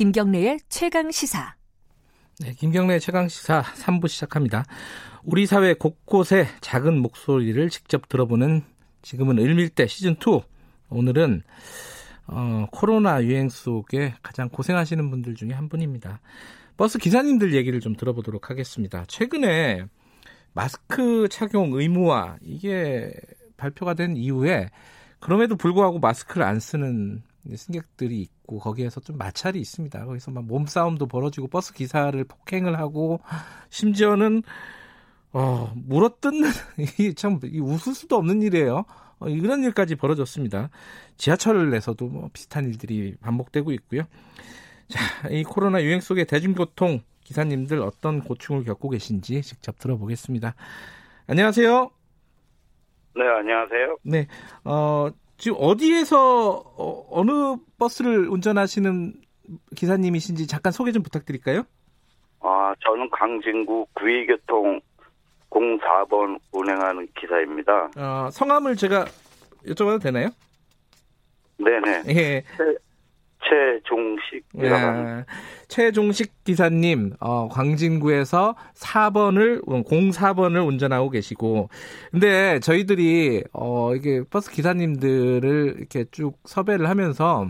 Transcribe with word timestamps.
김경래의 0.00 0.60
최강 0.70 1.10
시사. 1.10 1.56
네, 2.38 2.54
김경래 2.54 2.98
최강 3.00 3.28
시사 3.28 3.60
3부 3.60 4.08
시작합니다. 4.08 4.64
우리 5.24 5.44
사회 5.44 5.74
곳곳에 5.74 6.46
작은 6.62 6.96
목소리를 6.96 7.68
직접 7.68 8.08
들어보는 8.08 8.62
지금은 9.02 9.38
을밀대 9.38 9.86
시즌 9.86 10.12
2. 10.12 10.40
오늘은 10.88 11.42
어, 12.28 12.64
코로나 12.72 13.22
유행 13.22 13.50
속에 13.50 14.14
가장 14.22 14.48
고생하시는 14.48 15.10
분들 15.10 15.34
중에 15.34 15.50
한 15.50 15.68
분입니다. 15.68 16.22
버스 16.78 16.96
기사님들 16.96 17.54
얘기를 17.54 17.78
좀 17.80 17.94
들어보도록 17.94 18.48
하겠습니다. 18.48 19.04
최근에 19.06 19.84
마스크 20.54 21.28
착용 21.28 21.74
의무화 21.74 22.38
이게 22.40 23.12
발표가 23.58 23.92
된 23.92 24.16
이후에 24.16 24.70
그럼에도 25.18 25.56
불구하고 25.56 25.98
마스크를 25.98 26.42
안 26.46 26.58
쓰는 26.58 27.22
승객들이 27.54 28.20
있고 28.20 28.58
거기에서 28.58 29.00
좀 29.00 29.16
마찰이 29.16 29.60
있습니다. 29.60 30.04
거기서 30.04 30.30
막 30.30 30.44
몸싸움도 30.44 31.06
벌어지고 31.06 31.48
버스 31.48 31.72
기사를 31.72 32.22
폭행을 32.24 32.78
하고 32.78 33.20
심지어는 33.70 34.42
어, 35.32 35.72
물어뜯는 35.76 36.48
이참 36.98 37.38
웃을 37.42 37.94
수도 37.94 38.16
없는 38.16 38.42
일이에요. 38.42 38.84
어, 39.20 39.28
이런 39.28 39.62
일까지 39.62 39.96
벌어졌습니다. 39.96 40.70
지하철에서도 41.16 42.06
뭐 42.06 42.30
비슷한 42.32 42.64
일들이 42.64 43.14
반복되고 43.20 43.72
있고요. 43.72 44.02
자, 44.88 45.28
이 45.28 45.44
코로나 45.44 45.82
유행 45.82 46.00
속의 46.00 46.24
대중교통 46.26 47.02
기사님들 47.22 47.80
어떤 47.80 48.22
고충을 48.22 48.64
겪고 48.64 48.90
계신지 48.90 49.42
직접 49.42 49.78
들어보겠습니다. 49.78 50.54
안녕하세요. 51.28 51.90
네, 53.14 53.22
안녕하세요. 53.24 53.96
네, 54.02 54.26
어, 54.64 55.10
지금 55.40 55.56
어디에서 55.58 56.62
어, 56.76 57.24
느 57.24 57.56
버스를 57.78 58.28
운전하시는 58.28 59.14
기사님이신지 59.74 60.46
잠깐 60.46 60.70
소개 60.70 60.92
좀 60.92 61.02
부탁드릴까요? 61.02 61.62
아, 62.40 62.74
저는 62.84 63.08
강진구 63.10 63.86
구의교통 63.94 64.80
04번 65.50 66.38
운행하는 66.52 67.08
기사입니다. 67.18 67.90
어, 67.96 68.28
성함을 68.30 68.76
제가 68.76 69.06
여쭤봐도 69.64 70.02
되나요? 70.02 70.28
네네. 71.56 72.02
예. 72.08 72.44
최종식 73.50 74.44
예. 74.60 75.24
최종식 75.68 76.44
기사님 76.44 77.14
어, 77.20 77.48
광진구에서 77.48 78.54
4번을 78.74 79.64
04번을 79.64 80.66
운전하고 80.66 81.10
계시고 81.10 81.68
근데 82.10 82.60
저희들이 82.60 83.44
어, 83.52 83.94
이게 83.94 84.22
버스 84.30 84.50
기사님들을 84.50 85.74
이렇게 85.78 86.04
쭉 86.10 86.38
섭외를 86.44 86.88
하면서 86.88 87.48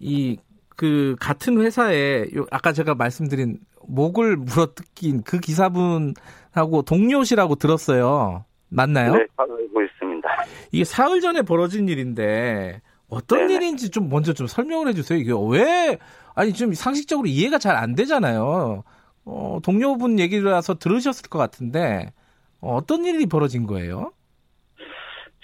이 0.00 0.36
그 0.80 1.14
같은 1.20 1.60
회사에 1.60 2.24
요 2.34 2.46
아까 2.50 2.72
제가 2.72 2.94
말씀드린 2.94 3.58
목을 3.86 4.38
물어뜯긴 4.38 5.24
그 5.24 5.38
기사분하고 5.38 6.80
동료시라고 6.86 7.56
들었어요. 7.56 8.46
맞나요? 8.70 9.12
네, 9.12 9.26
알고 9.36 9.82
있습니다. 9.82 10.28
이게 10.72 10.84
사흘 10.84 11.20
전에 11.20 11.42
벌어진 11.42 11.86
일인데 11.86 12.80
어떤 13.10 13.40
네네. 13.46 13.54
일인지 13.54 13.90
좀 13.90 14.08
먼저 14.08 14.32
좀 14.32 14.46
설명을 14.46 14.88
해주세요. 14.88 15.18
이게 15.18 15.32
왜 15.50 15.98
아니 16.34 16.52
좀 16.52 16.72
상식적으로 16.72 17.26
이해가 17.26 17.58
잘 17.58 17.76
안 17.76 17.94
되잖아요. 17.94 18.84
어, 19.24 19.58
동료분 19.64 20.18
얘기라서 20.18 20.74
들으셨을 20.78 21.28
것 21.28 21.38
같은데 21.38 22.12
어, 22.60 22.76
어떤 22.76 23.04
일이 23.04 23.26
벌어진 23.26 23.66
거예요? 23.66 24.12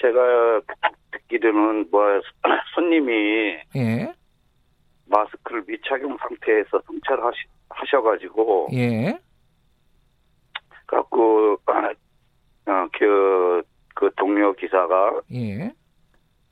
제가 0.00 0.60
듣기로는 1.12 1.88
뭐 1.90 2.02
손님이 2.74 3.12
예. 3.76 4.12
마스크를 5.06 5.64
미착용 5.66 6.16
상태에서 6.18 6.80
승차하시 6.86 7.38
하셔가지고 7.70 8.68
예. 8.74 9.18
갖고 10.86 11.58
어, 11.66 12.88
그, 12.98 13.62
그 13.94 14.10
동료 14.16 14.52
기사가 14.54 15.20
예. 15.32 15.72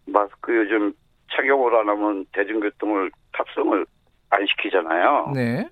마스크 0.07 0.55
요즘 0.57 0.95
착용을 1.35 1.75
안 1.75 1.89
하면 1.89 2.27
대중교통을 2.33 3.11
탑승을 3.33 3.87
안 4.31 4.47
시키잖아요. 4.47 5.33
네. 5.35 5.69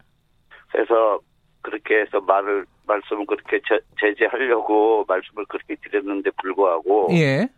그래서 0.71 1.21
그렇게 1.63 2.01
해서 2.01 2.21
말을 2.21 2.65
말씀을 2.87 3.27
그렇게 3.27 3.61
제, 3.69 3.79
제재하려고 4.01 5.05
말씀을 5.07 5.45
그렇게 5.47 5.77
드렸는데 5.83 6.31
불구하고 6.41 7.09
예. 7.13 7.49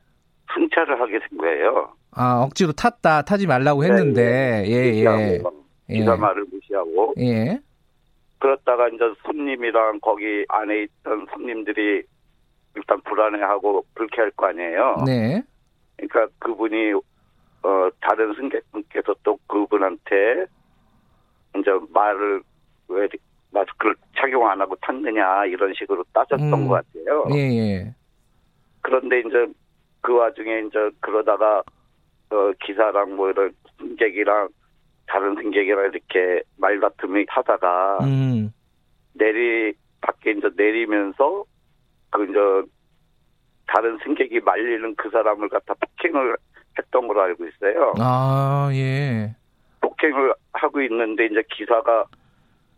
승차를 0.55 1.01
하게 1.01 1.19
된 1.19 1.39
거예요. 1.39 1.93
아 2.13 2.43
억지로 2.43 2.73
탔다 2.73 3.23
타지 3.23 3.47
말라고 3.47 3.83
네, 3.83 3.89
했는데 3.89 4.65
예예 4.67 5.05
예. 5.05 5.43
예. 5.91 5.95
기사 5.95 6.17
말을 6.17 6.45
무시하고 6.51 7.15
예. 7.19 7.59
그렇다가 8.39 8.89
이제 8.89 9.05
손님이랑 9.25 10.01
거기 10.01 10.45
안에 10.49 10.83
있던 10.83 11.27
손님들이 11.33 12.03
일단 12.77 13.01
불안해하고 13.03 13.85
불쾌할 13.95 14.31
거 14.33 14.47
아니에요. 14.47 14.97
네. 15.07 15.43
그러니까 15.97 16.27
그분이 16.41 16.93
어 17.65 17.89
다른 18.01 18.35
승객분께서 18.35 19.15
또 19.23 19.39
그분한테 19.47 20.45
이제 21.57 21.71
말을 21.95 22.43
왜 22.89 23.09
마스크를 23.51 23.97
착용 24.17 24.47
안 24.47 24.61
하고 24.61 24.77
탔느냐 24.77 25.47
이런 25.47 25.73
식으로 25.73 26.05
따졌던 26.13 26.53
음. 26.53 26.69
것 26.69 26.75
같아요. 26.75 27.25
예, 27.33 27.39
예. 27.39 27.95
그런데 28.83 29.21
이제 29.21 29.47
그 30.03 30.15
와중에 30.15 30.65
이제 30.67 30.91
그러다가 31.01 31.63
어 32.31 32.53
기사랑 32.63 33.17
뭐 33.17 33.31
이런 33.31 33.55
승객이랑 33.79 34.49
다른 35.07 35.35
승객이랑 35.37 35.91
이렇게 35.91 36.43
말다툼이 36.59 37.25
하다가 37.29 37.99
음. 38.03 38.53
내리 39.15 39.73
밖에 40.03 40.33
이제 40.33 40.51
내리면서 40.55 41.45
그 42.11 42.25
이제 42.25 42.71
다른 43.69 43.97
승객이 44.05 44.41
말리는 44.41 44.95
그 44.97 45.09
사람을 45.09 45.49
갖다 45.49 45.73
폭행을 45.75 46.37
했던 46.79 47.07
걸로 47.07 47.23
알고 47.23 47.47
있어요. 47.47 47.95
아, 47.99 48.71
예. 48.73 49.35
폭행을 49.81 50.35
하고 50.53 50.81
있는데 50.83 51.27
이제 51.27 51.43
기사가 51.51 52.05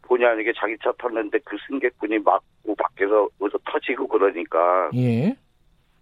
본의 0.02 0.26
아니게 0.26 0.52
자기 0.56 0.76
차 0.82 0.92
탔는데 0.98 1.38
그 1.44 1.56
승객분이 1.68 2.18
막고 2.20 2.74
밖에서 2.76 3.28
어디서 3.40 3.58
터지고 3.64 4.06
그러니까. 4.08 4.90
예. 4.94 5.36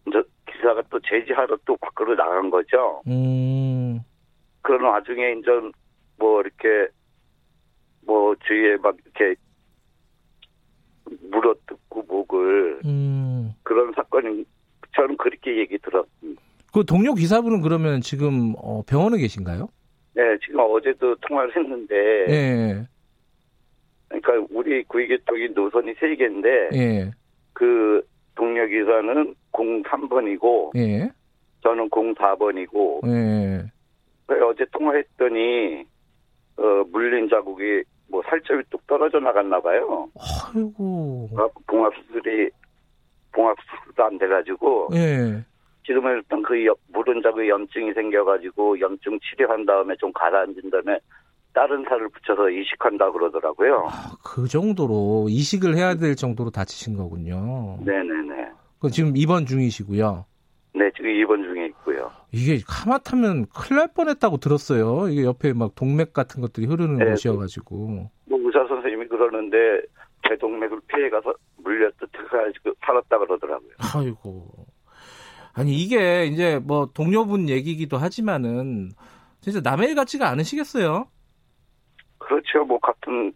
이제 0.07 0.23
기사가 0.51 0.83
또 0.91 1.01
제지하러 1.01 1.57
또 1.65 1.77
밖으로 1.79 2.15
나간 2.15 2.51
거죠. 2.51 3.03
음. 3.07 4.01
그런 4.63 4.83
와중에 4.83 5.33
이제 5.33 5.51
뭐 6.19 6.41
이렇게 6.41 6.89
뭐 8.07 8.35
주위에 8.47 8.77
막 8.77 8.97
이렇게 9.05 9.35
물어뜯고 11.31 12.03
목을 12.03 12.81
음. 12.85 13.55
그런 13.63 13.93
사건이 13.95 14.45
저는 14.95 15.17
그렇게 15.17 15.59
얘기 15.59 15.79
들었습니다. 15.79 16.43
그 16.75 16.85
동료 16.85 17.15
기사분은 17.15 17.61
그러면 17.61 18.01
지금 18.01 18.55
어, 18.59 18.83
병원에 18.83 19.17
계신가요? 19.19 19.69
네, 20.15 20.23
지금 20.45 20.59
어제도 20.59 21.15
통화를 21.15 21.55
했는데. 21.57 21.95
네. 22.27 22.87
그러니까 24.09 24.47
우리 24.51 24.83
구의교통이 24.83 25.51
노선이 25.55 25.95
세 26.01 26.17
개인데. 26.17 26.71
예. 26.75 27.11
그 27.53 28.05
동료 28.35 28.67
기사는 28.67 29.35
03번이고. 29.53 30.77
예. 30.77 31.09
저는 31.63 31.89
04번이고. 31.91 33.07
예. 33.07 33.71
어제 34.43 34.67
통화했더니 34.73 35.85
어, 36.57 36.63
물린 36.91 37.29
자국이 37.29 37.85
뭐 38.09 38.21
살점이 38.29 38.65
뚝 38.71 38.85
떨어져 38.89 39.21
나갔나 39.21 39.61
봐요. 39.61 40.09
아이고. 40.53 41.29
봉합 41.69 41.93
수술이 41.95 42.51
봉합 43.31 43.57
수술도 43.61 44.05
안 44.05 44.19
돼가지고. 44.19 44.89
예. 44.95 45.45
지금은 45.87 46.17
일단 46.17 46.43
그 46.43 46.55
물은 46.89 47.23
자국 47.23 47.47
염증이 47.47 47.93
생겨가지고 47.93 48.81
염증 48.81 49.19
치료한 49.21 49.67
다음에 49.67 49.95
좀 49.97 50.13
가라앉은 50.13 50.71
다음에 50.71 50.99
다른 51.53 51.85
살을 51.85 52.09
붙여서 52.09 52.51
이식한다 52.51 53.13
그러더라고요. 53.13 53.89
아, 53.89 54.17
그 54.25 54.49
정도로 54.49 55.27
이식을 55.29 55.77
해야 55.77 55.95
될 55.95 56.17
정도로 56.17 56.51
다치신 56.51 56.97
거군요. 56.97 57.79
네네네. 57.85 58.49
그 58.81 58.91
지금 58.91 59.17
입원 59.17 59.47
중이시고요. 59.47 60.27
네, 60.75 60.91
지금 60.97 61.11
입원 61.11 61.43
중에 61.45 61.67
있고요. 61.67 62.11
이게 62.33 62.59
카마타면 62.67 63.47
큰일 63.47 63.79
날 63.79 63.89
뻔했다고 63.95 64.39
들었어요. 64.39 65.09
이게 65.09 65.23
옆에 65.23 65.53
막 65.53 65.75
동맥 65.77 66.13
같은 66.13 66.43
것들이 66.43 66.67
흐르는 66.67 66.99
네, 66.99 67.11
곳이어가지고. 67.11 68.11
뭐 68.27 68.39
의사 68.43 68.67
선생님이 68.67 69.07
그러는데 69.07 69.57
대동맥을 70.29 70.81
피해가서 70.89 71.33
물렸듯 71.59 72.11
해가지고 72.19 72.73
살았다 72.85 73.19
그러더라고요. 73.19 73.71
아이고. 73.95 74.64
아니 75.55 75.77
이게 75.77 76.27
이제 76.27 76.59
뭐 76.59 76.91
동료분 76.93 77.49
얘기기도 77.49 77.97
하지만은 77.97 78.91
진짜 79.41 79.61
남의 79.63 79.91
일 79.91 79.95
같지가 79.95 80.29
않으시겠어요? 80.29 81.07
그렇죠. 82.19 82.65
뭐 82.65 82.79
같은 82.79 83.33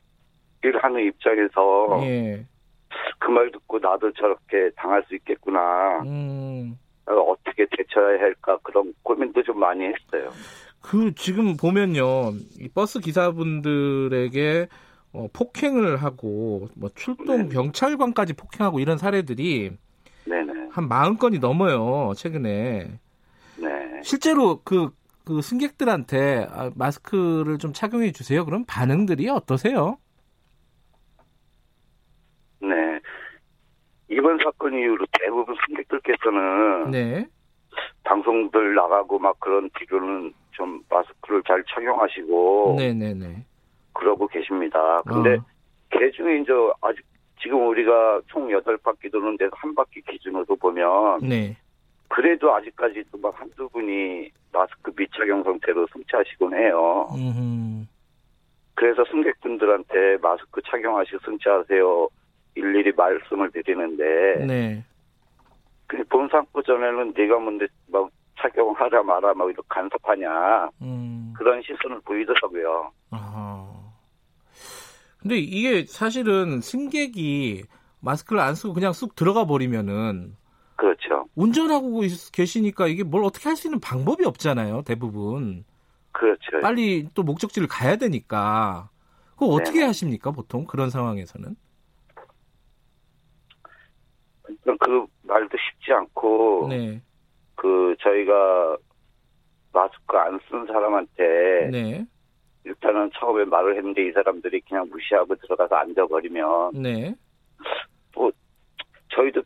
일을 0.64 0.82
하는 0.82 1.06
입장에서 1.06 2.00
예. 2.02 2.44
그말 3.18 3.50
듣고 3.52 3.78
나도 3.78 4.12
저렇게 4.12 4.70
당할 4.76 5.04
수 5.08 5.14
있겠구나. 5.14 6.00
음. 6.02 6.78
어떻게 7.06 7.66
대처해야 7.70 8.20
할까 8.20 8.58
그런 8.62 8.92
고민도 9.02 9.42
좀 9.42 9.58
많이 9.60 9.84
했어요. 9.84 10.30
그 10.80 11.14
지금 11.14 11.56
보면요, 11.56 12.32
이 12.58 12.68
버스 12.68 13.00
기사분들에게 13.00 14.68
어, 15.12 15.26
폭행을 15.32 15.96
하고 15.96 16.68
뭐 16.76 16.90
출동 16.94 17.48
네. 17.48 17.54
경찰관까지 17.54 18.34
폭행하고 18.34 18.80
이런 18.80 18.98
사례들이. 18.98 19.76
한 20.78 20.88
40건이 20.88 21.40
넘어요 21.40 22.12
최근에. 22.14 23.00
네. 23.60 24.00
실제로 24.02 24.60
그, 24.64 24.90
그 25.24 25.42
승객들한테 25.42 26.46
아, 26.48 26.70
마스크를 26.76 27.58
좀 27.58 27.72
착용해 27.72 28.12
주세요. 28.12 28.44
그럼 28.44 28.64
반응들이 28.64 29.28
어떠세요? 29.28 29.98
네. 32.60 32.68
이번 34.08 34.38
사건 34.38 34.72
이후로 34.74 35.04
대부분 35.20 35.56
승객들께서는 35.66 36.90
네. 36.92 37.26
방송들 38.04 38.76
나가고 38.76 39.18
막 39.18 39.38
그런 39.40 39.68
뒤로는 39.76 40.32
좀 40.52 40.80
마스크를 40.88 41.42
잘 41.46 41.64
착용하시고 41.74 42.76
네네네. 42.78 43.44
그러고 43.92 44.28
계십니다. 44.28 45.02
근데 45.02 45.34
어. 45.34 45.44
개 45.90 46.10
중에 46.12 46.38
이제 46.40 46.52
아직 46.80 47.02
지금 47.40 47.66
우리가 47.68 48.20
총 48.26 48.48
8바퀴 48.48 49.10
도는데 49.10 49.48
한 49.52 49.74
바퀴 49.74 50.00
기준으로 50.02 50.56
보면 50.56 51.20
네. 51.20 51.56
그래도 52.08 52.54
아직까지도 52.54 53.18
막 53.18 53.38
한두 53.38 53.68
분이 53.68 54.30
마스크 54.52 54.90
미착용 54.96 55.42
상태로 55.44 55.86
승차하시곤 55.92 56.54
해요. 56.54 57.08
음흠. 57.12 57.86
그래서 58.74 59.04
승객분들한테 59.10 60.18
마스크 60.22 60.60
착용하시고 60.62 61.18
승차하세요. 61.24 62.08
일일이 62.54 62.92
말씀을 62.96 63.50
드리는데 63.50 64.46
네. 64.46 64.84
그 65.86 66.02
본상부 66.04 66.62
전에는 66.62 67.12
네가 67.16 67.38
뭔데 67.38 67.66
막 67.88 68.10
착용하라 68.38 69.02
마라 69.02 69.34
막 69.34 69.48
이렇게 69.48 69.66
간섭하냐 69.68 70.70
음. 70.82 71.34
그런 71.36 71.62
시선을 71.62 72.00
보이더라고요. 72.04 72.92
아하. 73.10 73.77
근데 75.18 75.36
이게 75.38 75.84
사실은 75.84 76.60
승객이 76.60 77.64
마스크를 78.00 78.40
안 78.40 78.54
쓰고 78.54 78.74
그냥 78.74 78.92
쑥 78.92 79.16
들어가 79.16 79.44
버리면은 79.46 80.36
그렇죠. 80.76 81.26
운전하고 81.34 82.02
계시니까 82.32 82.86
이게 82.86 83.02
뭘 83.02 83.24
어떻게 83.24 83.48
할 83.48 83.56
수 83.56 83.66
있는 83.66 83.80
방법이 83.80 84.24
없잖아요, 84.24 84.82
대부분. 84.82 85.64
그렇죠. 86.12 86.60
빨리 86.62 87.08
또 87.14 87.22
목적지를 87.24 87.66
가야 87.68 87.96
되니까. 87.96 88.88
그거 89.36 89.46
어떻게 89.46 89.80
네 89.80 89.86
하십니까, 89.86 90.30
보통 90.30 90.64
그런 90.66 90.90
상황에서는? 90.90 91.56
그 94.80 95.06
말도 95.22 95.56
쉽지 95.56 95.92
않고 95.92 96.66
네. 96.68 97.02
그 97.56 97.94
저희가 98.00 98.76
마스크 99.72 100.16
안 100.16 100.38
쓴 100.48 100.66
사람한테 100.66 101.68
네. 101.70 102.06
일단은 102.64 103.10
처음에 103.14 103.44
말을 103.44 103.76
했는데 103.76 104.06
이 104.08 104.12
사람들이 104.12 104.60
그냥 104.62 104.88
무시하고 104.90 105.34
들어가서 105.36 105.74
앉아버리면 105.76 106.82
네. 106.82 107.14
뭐 108.14 108.30
저희도 109.10 109.42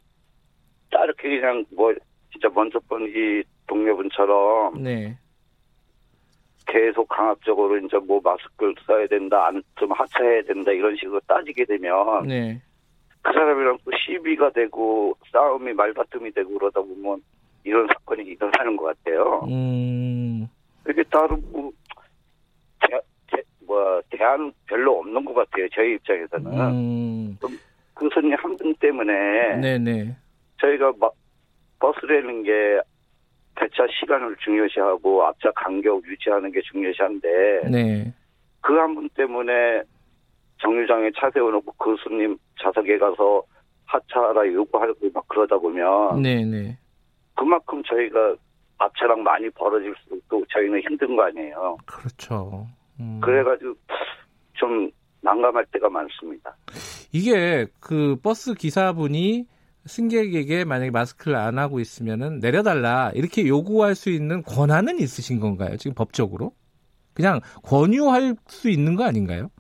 이렇게 1.04 1.40
그냥 1.40 1.64
뭐 1.74 1.92
진짜 2.32 2.48
먼저 2.54 2.78
본 2.88 3.02
이 3.06 3.42
동료분처럼 3.66 4.82
네. 4.82 5.16
계속 6.66 7.08
강압적으로 7.08 7.76
이제 7.78 7.96
뭐 7.98 8.20
마스크를 8.22 8.74
써야 8.86 9.06
된다, 9.06 9.46
안 9.46 9.62
좀 9.76 9.90
하차해야 9.92 10.42
된다 10.42 10.70
이런 10.72 10.94
식으로 10.96 11.20
따지게 11.26 11.64
되면 11.64 12.26
네. 12.26 12.60
그 13.22 13.32
사람이랑 13.32 13.78
또 13.84 13.90
시비가 13.96 14.50
되고 14.50 15.16
싸움이 15.32 15.72
말다툼이 15.72 16.30
되고 16.32 16.50
그러다 16.58 16.80
보면 16.80 17.22
이런 17.64 17.86
사건이 17.88 18.22
일어나는 18.24 18.76
것 18.76 18.84
같아요. 18.84 19.46
음. 19.48 20.48
이게 20.88 21.02
따로 21.04 21.36
뭐, 21.50 21.70
뭐 24.36 24.50
대안 24.50 24.52
별로 24.66 24.98
없는 24.98 25.24
것 25.24 25.34
같아요. 25.34 25.68
저희 25.74 25.94
입장에서는. 25.94 26.52
음. 26.52 27.38
그 27.94 28.08
손님 28.12 28.34
한 28.38 28.56
분 28.56 28.74
때문에 28.76 29.56
네네. 29.60 30.16
저희가 30.60 30.92
막 30.98 31.12
버스라는 31.78 32.42
게 32.42 32.80
배차 33.54 33.86
시간을 34.00 34.36
중요시하고 34.42 35.24
앞차 35.24 35.50
간격 35.54 36.02
유지하는 36.06 36.50
게 36.52 36.60
중요시한데 36.62 37.68
네. 37.70 38.12
그 38.60 38.74
한 38.78 38.94
분 38.94 39.08
때문에 39.10 39.82
정류장에 40.60 41.10
차 41.18 41.28
세워놓고 41.30 41.72
그 41.72 41.94
손님 42.02 42.36
좌석에 42.60 42.98
가서 42.98 43.42
하차하라 43.86 44.46
요구하고 44.52 44.94
막 45.12 45.26
그러다 45.28 45.58
보면 45.58 46.22
네네. 46.22 46.78
그만큼 47.36 47.82
저희가 47.84 48.34
앞차랑 48.78 49.22
많이 49.22 49.48
벌어질수록 49.50 50.20
또 50.28 50.44
저희는 50.50 50.80
힘든 50.80 51.14
거 51.16 51.24
아니에요. 51.24 51.76
그렇죠. 51.86 52.66
음. 53.00 53.20
그래가지고 53.22 53.74
좀 54.62 54.88
난감할 55.22 55.66
때가 55.72 55.88
많습니다. 55.90 56.56
이게 57.12 57.66
그 57.80 58.16
버스 58.22 58.54
기사분이 58.54 59.46
승객에게 59.86 60.64
만약에 60.64 60.92
마스크를 60.92 61.36
안 61.36 61.58
하고 61.58 61.80
있으면은 61.80 62.38
내려달라 62.38 63.10
이렇게 63.14 63.48
요구할 63.48 63.96
수 63.96 64.10
있는 64.10 64.42
권한은 64.42 65.00
있으신 65.00 65.40
건가요? 65.40 65.76
지금 65.78 65.94
법적으로? 65.96 66.52
그냥 67.12 67.40
권유할 67.64 68.36
수 68.46 68.70
있는 68.70 68.94
거 68.94 69.04
아닌가요? 69.04 69.50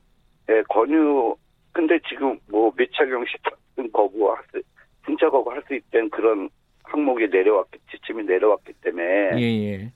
네, 0.46 0.62
권유. 0.68 1.34
근데 1.72 1.98
지금 2.08 2.38
뭐 2.48 2.72
미착용 2.76 3.24
시점 3.26 3.90
거부할 3.92 4.40
수, 4.52 4.62
승차 5.04 5.28
거부할 5.30 5.62
수 5.66 5.74
있다는 5.74 6.10
그런 6.10 6.48
항목이 6.84 7.26
내려왔기, 7.28 7.78
지침이 7.90 8.22
내려왔기 8.22 8.72
때문에. 8.82 9.30
예, 9.36 9.40
예. 9.40 9.92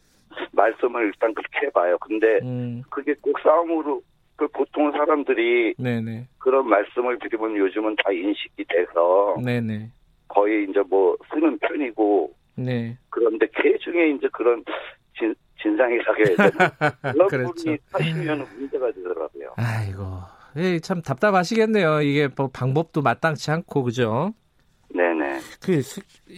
말씀을 0.52 1.06
일단 1.06 1.32
그렇게 1.32 1.66
해봐요. 1.66 1.96
근데 1.98 2.40
음. 2.42 2.82
그게 2.90 3.14
꼭 3.22 3.38
싸움으로 3.40 4.02
그 4.36 4.46
보통 4.48 4.92
사람들이 4.92 5.74
네네. 5.78 6.28
그런 6.38 6.68
말씀을 6.68 7.18
드리면 7.18 7.56
요즘은 7.56 7.96
다 7.96 8.12
인식이 8.12 8.64
돼서 8.68 9.36
네네. 9.42 9.90
거의 10.28 10.66
이제 10.68 10.80
뭐 10.88 11.16
쓰는 11.32 11.58
편이고 11.58 12.32
네. 12.56 12.98
그런데 13.10 13.46
개 13.54 13.76
중에 13.78 14.10
이제 14.10 14.28
그런 14.32 14.62
진, 15.18 15.34
진상이 15.60 15.98
사게 16.04 16.24
그런 17.12 17.28
그렇죠. 17.28 17.54
분이 17.54 17.78
하시면 17.92 18.46
문제가 18.56 18.92
되더라고요. 18.92 19.54
아이고 19.56 20.02
예, 20.58 20.78
참 20.80 21.02
답답하시겠네요. 21.02 22.02
이게 22.02 22.28
뭐 22.34 22.48
방법도 22.48 23.02
마땅치 23.02 23.50
않고 23.50 23.82
그죠? 23.84 24.32
네네. 24.94 25.40
그 25.62 25.82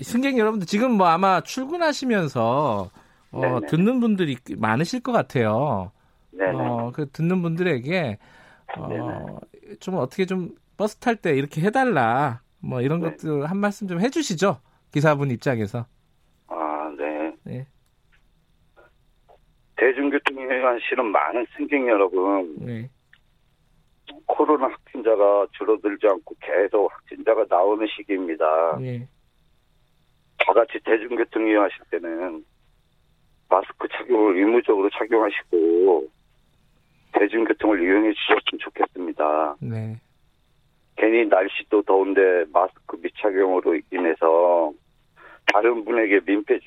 승객 0.02 0.38
여러분들 0.38 0.66
지금 0.66 0.92
뭐 0.92 1.06
아마 1.06 1.40
출근하시면서 1.40 2.90
어, 3.30 3.60
듣는 3.68 4.00
분들이 4.00 4.36
많으실 4.56 5.00
것 5.00 5.12
같아요. 5.12 5.92
네네. 6.38 6.56
어, 6.56 6.92
그 6.94 7.10
듣는 7.10 7.42
분들에게 7.42 8.18
어, 8.78 9.40
좀 9.80 9.96
어떻게 9.96 10.24
좀 10.24 10.54
버스 10.76 10.96
탈 10.96 11.16
때 11.16 11.34
이렇게 11.34 11.60
해달라. 11.60 12.40
뭐 12.60 12.80
이런 12.80 13.00
네. 13.00 13.10
것들 13.10 13.46
한 13.46 13.58
말씀 13.58 13.88
좀 13.88 14.00
해주시죠. 14.00 14.60
기사분 14.92 15.30
입장에서. 15.30 15.86
아, 16.46 16.94
네. 16.96 17.34
네. 17.44 17.66
대중교통에 19.76 20.60
관실은 20.60 21.06
많은 21.06 21.46
승객 21.56 21.86
여러분. 21.86 22.56
네. 22.60 22.90
코로나 24.26 24.68
확진자가 24.68 25.46
줄어들지 25.52 26.06
않고 26.06 26.34
계속 26.40 26.90
확진자가 26.92 27.44
나오는 27.48 27.86
시기입니다. 27.96 28.78
네. 28.80 29.08
다 30.38 30.52
같이 30.52 30.78
대중교통 30.84 31.48
이용하실 31.48 31.78
때는 31.90 32.44
마스크 33.48 33.88
착용을 33.88 34.38
의무적으로 34.38 34.88
착용하시고 34.90 36.08
대중교통을 37.68 37.82
이용해 37.82 38.12
주셨으면 38.14 38.58
좋겠습니다. 38.60 39.56
네. 39.60 40.00
괜히 40.96 41.26
날씨도 41.26 41.82
더운데 41.82 42.44
마스크 42.52 42.96
미착용으로 42.96 43.78
인해서 43.92 44.72
다른 45.52 45.84
분에게 45.84 46.20
민폐 46.26 46.58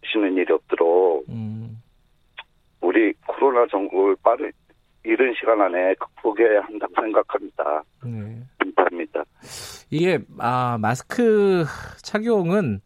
주시는 0.00 0.36
일이 0.36 0.52
없도록 0.52 1.28
음. 1.28 1.80
우리 2.80 3.12
코로나 3.26 3.66
전국을 3.66 4.16
빠른 4.22 4.50
이른 5.04 5.32
시간 5.38 5.60
안에 5.60 5.94
극복해야 5.94 6.62
한다고 6.62 6.92
생각합니다. 7.00 7.82
네. 8.04 8.42
감사합니다. 8.58 9.24
이게 9.90 10.18
아 10.38 10.76
마스크 10.80 11.64
착용은 12.02 12.80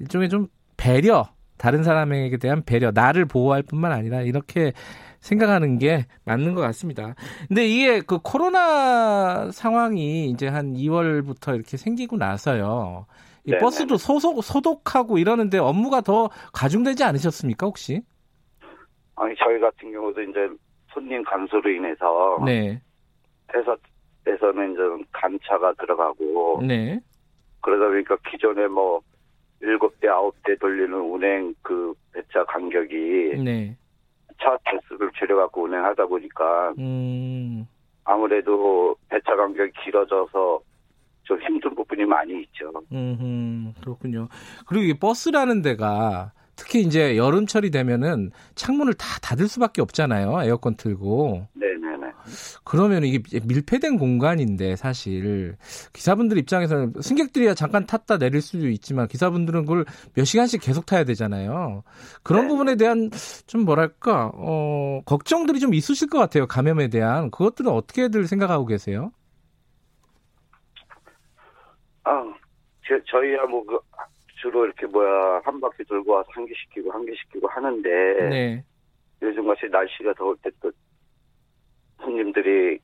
일종의 0.00 0.28
좀 0.28 0.48
배려, 0.76 1.24
다른 1.58 1.82
사람에게 1.82 2.38
대한 2.38 2.62
배려, 2.64 2.90
나를 2.92 3.26
보호할 3.26 3.62
뿐만 3.62 3.92
아니라 3.92 4.22
이렇게 4.22 4.72
생각하는 5.20 5.78
게 5.78 6.06
맞는 6.24 6.54
것 6.54 6.60
같습니다. 6.62 7.14
근데 7.48 7.66
이게 7.66 8.00
그 8.00 8.18
코로나 8.22 9.50
상황이 9.50 10.30
이제 10.30 10.46
한 10.48 10.74
2월부터 10.74 11.54
이렇게 11.54 11.76
생기고 11.76 12.16
나서요. 12.16 13.06
이 13.44 13.50
네네. 13.50 13.62
버스도 13.62 13.96
소속, 13.96 14.42
소독하고 14.42 15.18
이러는데 15.18 15.58
업무가 15.58 16.00
더 16.02 16.28
가중되지 16.52 17.02
않으셨습니까, 17.04 17.66
혹시? 17.66 18.02
아니, 19.16 19.34
저희 19.38 19.58
같은 19.58 19.90
경우도 19.90 20.22
이제 20.22 20.48
손님 20.92 21.24
감소로 21.24 21.70
인해서. 21.70 22.42
네. 22.44 22.80
회사 23.54 23.74
에서는 24.26 24.72
이제 24.72 25.06
감차가 25.12 25.72
들어가고. 25.74 26.60
네. 26.66 27.00
그러다 27.62 27.86
보니까 27.88 28.16
기존에 28.30 28.66
뭐, 28.66 29.00
7대, 29.62 30.02
9대 30.02 30.60
돌리는 30.60 30.92
운행 30.92 31.54
그 31.62 31.94
배차 32.12 32.44
간격이. 32.44 33.42
네. 33.42 33.76
기차 34.38 34.56
대수를 34.64 35.10
줄여갖고 35.18 35.64
운행하다 35.64 36.06
보니까 36.06 36.72
음. 36.78 37.66
아무래도 38.04 38.96
배차 39.08 39.36
간격이 39.36 39.72
길어져서 39.84 40.60
좀 41.24 41.42
힘든 41.42 41.74
부분이 41.74 42.04
많이 42.06 42.40
있죠. 42.42 42.72
음, 42.92 43.74
그렇군요. 43.82 44.28
그리고 44.66 44.84
이 44.84 44.98
버스라는 44.98 45.60
데가 45.60 46.32
특히 46.56 46.80
이제 46.80 47.16
여름철이 47.16 47.70
되면은 47.70 48.30
창문을 48.54 48.94
다 48.94 49.06
닫을 49.22 49.46
수밖에 49.46 49.82
없잖아요. 49.82 50.42
에어컨 50.42 50.76
틀고. 50.76 51.46
네네네. 51.54 51.67
그러면 52.64 53.04
이게 53.04 53.20
밀폐된 53.46 53.98
공간인데 53.98 54.76
사실 54.76 55.56
기사분들 55.92 56.38
입장에서는 56.38 56.94
승객들이야 57.00 57.54
잠깐 57.54 57.86
탔다 57.86 58.18
내릴 58.18 58.40
수도 58.40 58.68
있지만 58.68 59.08
기사분들은 59.08 59.62
그걸 59.66 59.84
몇 60.14 60.24
시간씩 60.24 60.60
계속 60.62 60.86
타야 60.86 61.04
되잖아요. 61.04 61.82
그런 62.22 62.42
네. 62.42 62.48
부분에 62.48 62.76
대한 62.76 63.10
좀 63.46 63.62
뭐랄까 63.64 64.30
어 64.34 65.00
걱정들이 65.04 65.60
좀 65.60 65.74
있으실 65.74 66.08
것 66.08 66.18
같아요. 66.18 66.46
감염에 66.46 66.88
대한 66.88 67.30
그것들은 67.30 67.70
어떻게들 67.70 68.26
생각하고 68.26 68.66
계세요? 68.66 69.12
아, 72.04 72.24
저, 72.86 72.98
저희야 73.06 73.44
뭐 73.46 73.64
그 73.64 73.78
주로 74.40 74.64
이렇게 74.64 74.86
뭐야 74.86 75.40
한 75.44 75.60
바퀴 75.60 75.84
돌고 75.84 76.12
와서 76.12 76.28
한 76.32 76.46
개 76.46 76.52
시키고 76.54 76.92
한 76.92 77.04
개 77.04 77.12
시키고 77.14 77.48
하는데 77.48 77.88
네. 78.30 78.64
요즘 79.20 79.46
같이 79.46 79.66
날씨가 79.70 80.14
더울 80.14 80.36
때 80.42 80.50
또 80.60 80.70
손님들이 82.00 82.78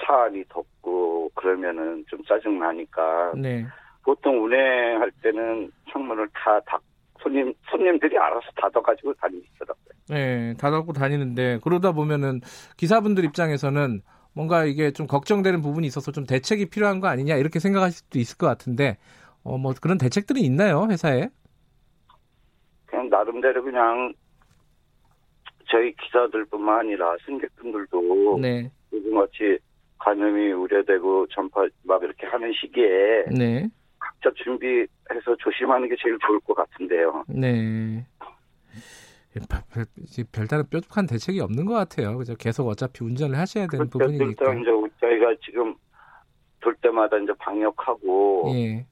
차 0.00 0.24
안이 0.24 0.44
덥고 0.48 1.30
그러면은 1.34 2.04
좀 2.08 2.22
짜증 2.24 2.58
나니까 2.58 3.32
네. 3.36 3.66
보통 4.02 4.44
운행할 4.44 5.10
때는 5.22 5.70
창문을 5.90 6.28
다 6.32 6.60
닫, 6.66 6.80
손님 7.20 7.52
손님들이 7.68 8.16
알아서 8.16 8.46
닫아가지고 8.56 9.12
다니시더라고요. 9.14 9.84
네, 10.08 10.54
닫아고 10.54 10.92
다니는데 10.92 11.58
그러다 11.62 11.92
보면은 11.92 12.40
기사분들 12.76 13.24
입장에서는 13.24 14.00
뭔가 14.32 14.64
이게 14.64 14.92
좀 14.92 15.06
걱정되는 15.06 15.60
부분이 15.60 15.86
있어서 15.86 16.12
좀 16.12 16.24
대책이 16.24 16.70
필요한 16.70 17.00
거 17.00 17.08
아니냐 17.08 17.34
이렇게 17.36 17.58
생각하실 17.58 17.98
수도 17.98 18.18
있을 18.18 18.38
것 18.38 18.46
같은데 18.46 18.96
어, 19.42 19.58
뭐 19.58 19.72
그런 19.80 19.98
대책들이 19.98 20.40
있나요, 20.40 20.86
회사에? 20.88 21.28
그냥 22.86 23.08
나름대로 23.08 23.62
그냥 23.62 24.12
저희 25.70 25.92
기사들뿐만 25.96 26.80
아니라 26.80 27.16
승객분들도 27.24 28.38
네. 28.40 28.70
요즘 28.92 29.14
같이 29.14 29.58
감염이 29.98 30.52
우려되고 30.52 31.26
전파 31.28 31.66
막 31.84 32.02
이렇게 32.02 32.26
하는 32.26 32.52
시기에 32.52 33.24
네. 33.36 33.68
각자 33.98 34.30
준비해서 34.42 35.36
조심하는 35.38 35.88
게 35.88 35.96
제일 36.02 36.16
좋을 36.26 36.40
것 36.40 36.54
같은데요. 36.54 37.24
네. 37.28 38.06
별, 39.72 39.84
별다른 40.32 40.64
뾰족한 40.68 41.06
대책이 41.06 41.40
없는 41.40 41.66
것 41.66 41.74
같아요. 41.74 42.16
그죠? 42.16 42.34
계속 42.34 42.66
어차피 42.66 43.04
운전을 43.04 43.38
하셔야 43.38 43.66
되는 43.66 43.88
그렇죠. 43.88 44.10
부분이니까. 44.10 44.54
이제 44.54 44.70
저희가 45.00 45.34
지금 45.44 45.74
돌 46.60 46.74
때마다 46.76 47.18
이제 47.18 47.32
방역하고 47.38 48.50
예. 48.54 48.86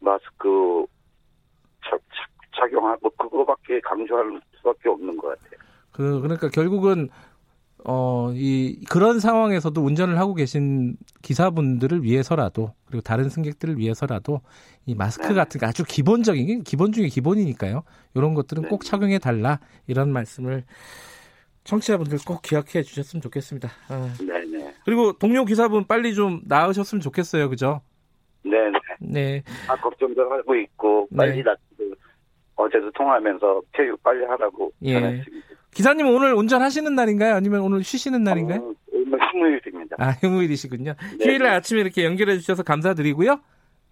마스크 0.00 0.84
착, 1.88 2.00
착용하고 2.56 3.08
그거밖에 3.10 3.80
강조할 3.80 4.40
수밖에 4.56 4.88
없는 4.88 5.16
것 5.16 5.28
같아요. 5.28 5.59
그 5.92 6.20
그러니까 6.20 6.48
결국은 6.48 7.08
어, 7.84 8.30
이, 8.34 8.84
그런 8.90 9.20
상황에서도 9.20 9.80
운전을 9.80 10.18
하고 10.18 10.34
계신 10.34 10.96
기사분들을 11.22 12.02
위해서라도, 12.02 12.74
그리고 12.86 13.00
다른 13.00 13.28
승객들을 13.28 13.78
위해서라도, 13.78 14.42
이 14.86 14.94
마스크 14.94 15.28
네. 15.28 15.34
같은 15.34 15.60
게 15.60 15.66
아주 15.66 15.84
기본적인, 15.84 16.64
기본 16.64 16.92
중에 16.92 17.08
기본이니까요. 17.08 17.82
이런 18.14 18.34
것들은 18.34 18.64
네. 18.64 18.68
꼭 18.68 18.84
착용해 18.84 19.18
달라, 19.18 19.60
이런 19.86 20.12
말씀을 20.12 20.64
청취자분들 21.64 22.18
꼭 22.26 22.42
기억해 22.42 22.82
주셨으면 22.82 23.22
좋겠습니다. 23.22 23.70
아. 23.88 24.12
네네. 24.18 24.74
그리고 24.84 25.12
동료 25.12 25.44
기사분 25.44 25.86
빨리 25.86 26.14
좀 26.14 26.42
나으셨으면 26.44 27.00
좋겠어요. 27.00 27.48
그죠? 27.48 27.80
네네. 28.42 28.78
네. 29.00 29.42
아, 29.68 29.76
걱정도 29.76 30.30
하고 30.30 30.54
있고, 30.54 31.08
빨리 31.16 31.36
네. 31.36 31.42
낫고, 31.44 31.94
어제도 32.56 32.90
통화하면서 32.92 33.62
교육 33.72 34.02
빨리 34.02 34.22
하라고 34.26 34.70
예. 34.82 35.00
전했습니다. 35.00 35.59
기사님 35.72 36.06
오늘 36.06 36.34
운전하시는 36.34 36.94
날인가요? 36.94 37.34
아니면 37.34 37.60
오늘 37.60 37.84
쉬시는 37.84 38.22
날인가요? 38.22 38.60
어, 38.60 38.74
오늘 38.92 39.18
휴무일입니다. 39.32 39.96
아, 39.98 40.10
휴무일이시군요. 40.12 40.94
네. 41.18 41.24
휴일 41.24 41.38
날 41.38 41.54
아침에 41.54 41.80
이렇게 41.80 42.04
연결해 42.04 42.38
주셔서 42.38 42.62
감사드리고요. 42.62 43.40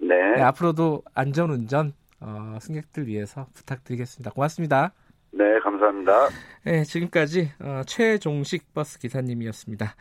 네. 0.00 0.14
네 0.36 0.42
앞으로도 0.42 1.02
안전운전 1.14 1.92
어, 2.20 2.58
승객들 2.60 3.06
위해서 3.06 3.46
부탁드리겠습니다. 3.54 4.30
고맙습니다. 4.32 4.92
네, 5.30 5.44
감사합니다. 5.60 6.28
네, 6.64 6.84
지금까지 6.84 7.50
어, 7.60 7.82
최종식 7.86 8.72
버스 8.74 8.98
기사님이었습니다. 8.98 9.94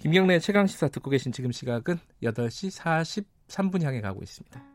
김경래 0.00 0.38
최강 0.38 0.66
시사 0.66 0.88
듣고 0.88 1.10
계신 1.10 1.32
지금 1.32 1.52
시각은 1.52 1.96
8시 2.22 3.26
43분 3.48 3.82
향해 3.82 4.00
가고 4.00 4.22
있습니다. 4.22 4.73